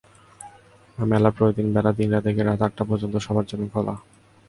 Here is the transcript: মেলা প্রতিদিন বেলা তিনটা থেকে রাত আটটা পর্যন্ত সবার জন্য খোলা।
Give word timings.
মেলা 0.97 1.29
প্রতিদিন 1.37 1.67
বেলা 1.75 1.91
তিনটা 1.97 2.19
থেকে 2.25 2.41
রাত 2.43 2.61
আটটা 2.65 2.83
পর্যন্ত 2.89 3.15
সবার 3.25 3.45
জন্য 3.49 3.63
খোলা। 3.73 3.93